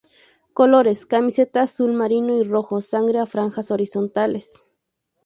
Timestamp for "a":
3.19-3.27